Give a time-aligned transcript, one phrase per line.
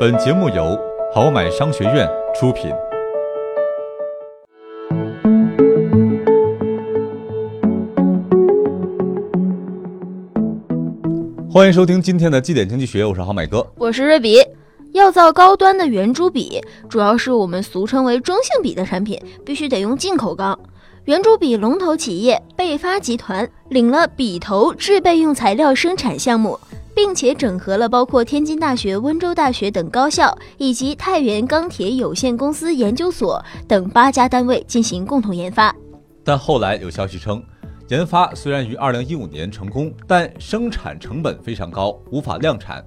[0.00, 0.78] 本节目由
[1.12, 2.70] 好买商学院出品。
[11.50, 14.40] 欢迎收听今天的绩点经济学，我是好买哥，我是瑞比。
[14.92, 20.56] 要造高端的圆珠笔，主要是我们俗称为中性笔的产品，必须得用进口钢。
[21.06, 26.56] 圆珠笔龙头企业贝发集团领了笔头制备用材料生产项目，
[26.98, 35.72] 并且整合了包括天津大学、温州大学等高校以及太原钢铁有限公司研究所等八家单位进行共同研发。
[36.24, 37.40] 但后来有消息称，
[37.86, 42.84] 研发虽然于二零一五年成功，但生产成本非常高，无法量产。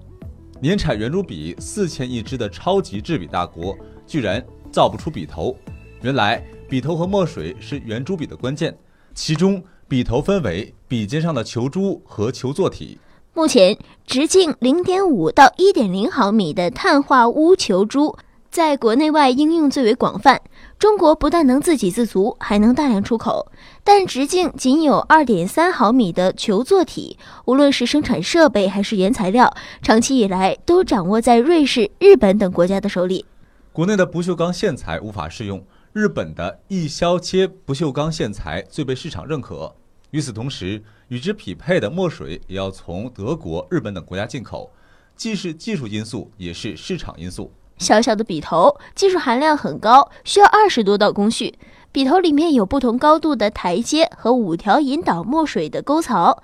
[0.61, 3.73] 年产圆珠笔四千亿支的超级制笔大国，
[4.05, 5.55] 居然造不出笔头。
[6.01, 6.43] 原来。
[6.67, 8.77] 笔头和墨水是圆珠笔的关键，
[9.13, 12.97] 其中笔头分为笔尖上的球珠和球座体。
[13.33, 18.17] 目前，直径零点五到一点零毫米的碳化钨球珠
[18.49, 20.41] 在国内外应用最为广泛。
[20.77, 23.49] 中国不但能自给自足，还能大量出口。
[23.85, 33.25] 但直径仅有二点三毫米的球座体，无论是生产设备还是原材料，长期以来都掌握在瑞士、日本等国家的手里。
[33.71, 35.63] 国内的不锈钢线材无法适用。
[35.93, 39.73] 日本的易削切不锈钢线材最被市场认可。
[40.11, 44.71] 与此同时，与之匹配的墨水也要从德国、日本等国家进口，
[45.15, 47.51] 既是技术因素，也是市场因素。
[47.77, 51.57] 小小的笔头，技术含量很高，需要二十多道工序。
[51.91, 56.43] 笔头里面有不同高度的台阶和五条引导墨水的沟槽，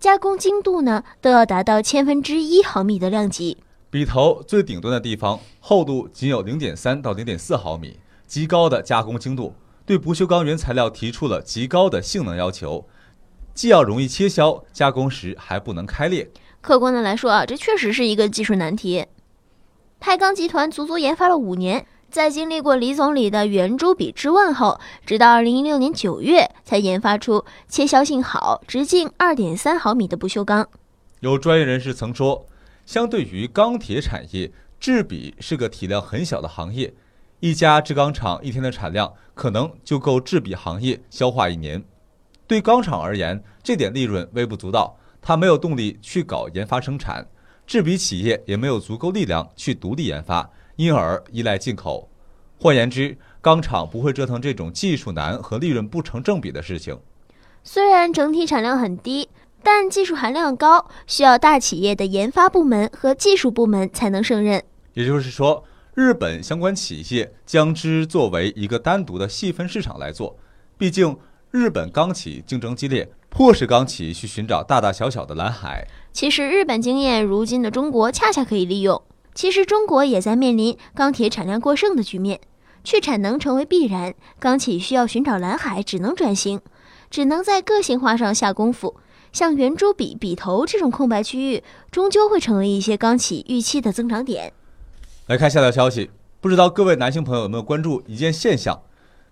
[0.00, 3.58] 加工精度呢都要达到千分之一毫米的量级。
[3.90, 7.98] 笔头最顶端的地方，厚度仅有零点三到零点四毫米。
[8.26, 12.86] 极高的加工精度，对不锈钢原材料提出了极高的性能要求，
[13.54, 16.30] 既要容易切削，加工时还不能开裂。
[16.60, 19.06] 客观的来说啊，这确实是一个技术难题。
[20.00, 30.68] 太钢集团足足研发了五年，在经历过李总理的圆珠笔之问后，直到二零一六年九月才研发出切削性好、直径二点三毫米的不锈钢。
[31.20, 32.46] 有专业人士曾说，
[32.84, 36.92] 相对于钢铁产业，制笔是个体量很小的行业。
[37.38, 41.84] 一家制钢厂一天的产量可能就够制笔行业消化一年。
[42.52, 47.24] 对钢厂而言，这点利润微不足道，它没有动力去搞研发生产；
[47.66, 52.10] 制笔企业也没有足够力量去独立研发，因而依赖进口。
[52.58, 57.00] 换言之，钢厂不会折腾这种技术难和利润不成正比的事情。
[57.64, 59.30] 虽然整体产量很低，
[59.62, 64.62] 但技术含量高，需要大企业的研发部门和技术部门才能胜任。
[64.92, 65.64] 也就是说。
[65.94, 70.34] 日本相关企业将之作为一个单独的细分市场来做，
[70.78, 71.14] 毕竟
[71.52, 75.86] 日本钢企竞争激烈，迫使钢企去寻找大大小小的蓝海。
[76.10, 79.02] 其实日本经验，如今的中国恰恰可以利用。
[79.34, 82.40] 其实中国也在面临钢铁产量过剩的局面，
[82.82, 86.58] 去产能成为必然，钢企需要寻找蓝海，只能转型，
[87.10, 88.96] 只能在个性化上下功夫。
[89.30, 94.54] 像圆珠笔笔头这种空白区域，终究会成为一些钢企预期的增长点。
[95.26, 96.08] 来看下条消息，
[96.40, 98.80] 不知道各位男性朋友有没有关注一件现象：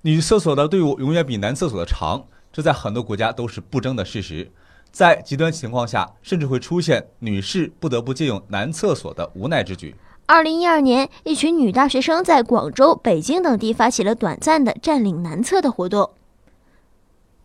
[0.03, 4.51] 女厕所的队伍永远比男厕所的长，这在很多国家都是不争的事实。
[4.91, 9.95] 在极端情况下，甚至会出现女士不得不借用男厕所的无奈之举。
[10.25, 16.11] 二零一二年，一群女大学生在广州、北京等地发起了短暂的占领男厕的活动。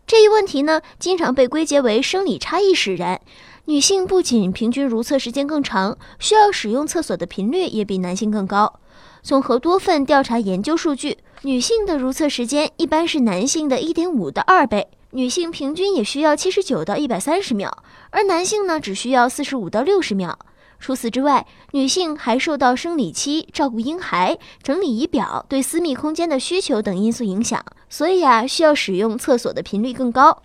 [0.08, 3.20] 这一问题呢，经常被归结为生理差异使然。
[3.66, 8.80] 女性不仅平均如厕时间更长，需要使用厕所的频率也比男性更高。
[9.25, 17.75] 综合多份调查研究数据，女性的如厕时间一般是男性的一点五到二倍，女性平均也需要七十九到一百三十秒，
[18.12, 20.38] 而男性呢只需要四十五到六十秒。
[20.80, 30.44] 除此之外，女性还受到生理期、照顾婴孩、整理仪表、对私密空间的需求等因素影响，所以啊，需要使用厕所的频率更高。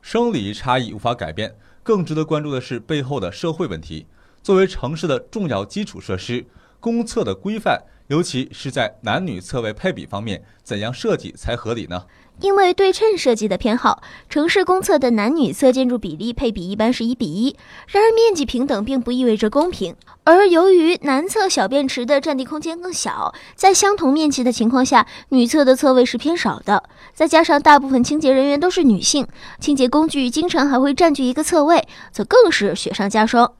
[0.00, 1.54] 生理差异无法改变。
[1.82, 4.06] 更值得关注的是背后的社会问题。
[4.42, 6.46] 作为城市的重要基础设施，
[6.80, 12.04] 公厕的规范，尤其是在男女厕位配比方面，怎样设计才合理呢？
[12.40, 17.56] 因为对称设计的偏好，城市公厕的男女厕建筑比例配比一般是一比一。
[17.86, 19.94] 然而，面积平等并不意味着公平。
[20.24, 26.82] 而由于男厕小便池的占地空间更小，在相同面积的情况下，女厕的厕位是偏少的。
[27.14, 29.26] 再加上大部分清洁人员都是女性，
[29.60, 33.54] 清洁工具经常还会占据一个厕位，则更是雪上加霜。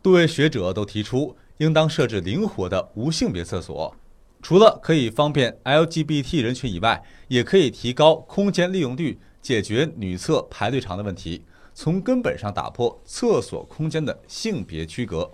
[0.00, 3.94] 多位学者都提出，应当设置灵活的无性别厕所。
[4.42, 11.42] 除了可以方便 LGBT 人群以外，也可以提高空间利用率，解决女厕排队长的问题，
[11.72, 15.30] 从根本上打破厕所空间的性别区隔。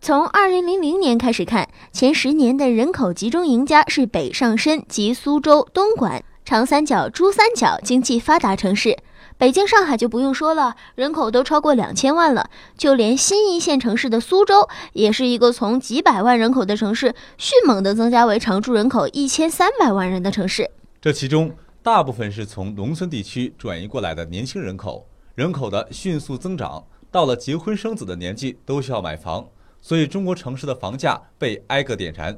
[0.00, 8.96] 从二零零零年开始看，前十年的人口集中赢家是北上深及苏州、东莞、长三角、珠三角经济发达城市。
[9.38, 12.50] 北京、上海就不用说了，人口都超过两千万了。
[12.76, 20.68] 就连新一线城市的苏州，也是一个从几百万人口的城市，迅猛地增加为常住人口一千三百万人的城市。
[21.00, 21.54] 这其中
[21.84, 25.06] 大部分是从农村地区转移过来的年轻人口，
[25.36, 29.46] 人口的迅速增长，到了结婚生子的年纪都需要买房，
[29.80, 32.36] 所以中国城市的房价被挨个点燃。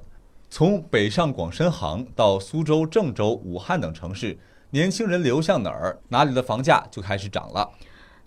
[0.51, 4.39] 从北上广深杭到苏州、郑州、武汉等城市。
[4.71, 7.71] 年轻人流向哪儿，哪里的房价就开始涨了。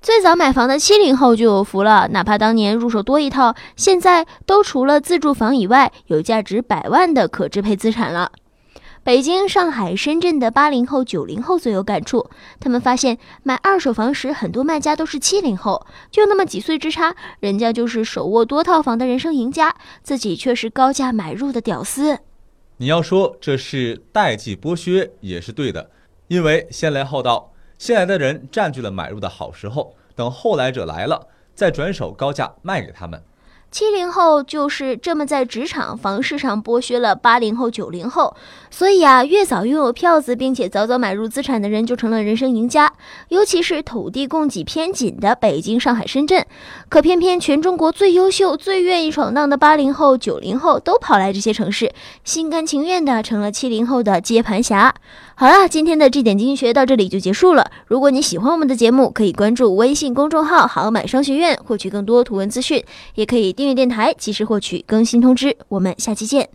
[0.02, 8.32] 最早买房的七零后就有福了，哪怕当年入手多一套，现在都除了自住房以外，有价值百万的可支配资产了。
[9.06, 12.30] 北京、上海、深圳的八零后、九零后最有感触，
[12.60, 22.20] 他们发现买二手房时，很多卖家都是七零后，就那么几岁之差，人家就是手握多套房的人生赢家，自己却是高价买入的屌丝。
[22.78, 25.90] 你要说这是代际剥削，也是对的。
[26.34, 33.22] 因为先来后到，先来的人占据了买入的好时候，等后来者来了，再转手高价卖给他们。
[33.74, 38.36] 七零后就是这么在职场、房市上剥削了八零后、九零后，
[38.70, 42.94] 所以啊，越早拥有票子，并且早早买入资产的人就成了人生赢家。
[43.30, 46.46] 尤其是土地供给偏紧的北京、上海、深圳，
[46.88, 51.92] 可偏偏全中国最优秀、最愿意闯荡的八零后、九零后都跑来这些城市，
[52.24, 54.94] 心甘情愿的成了七零后的接盘侠。
[55.34, 57.72] 好了，今天的这点经济学到这里就结束了。
[57.88, 62.86] 如果你喜欢我们的节目，可以关注微信公众号“好买商学院”，获取更多图文资讯，
[63.16, 65.56] 也可以订阅电台，及时获取更新通知。
[65.70, 66.50] 我们下期见。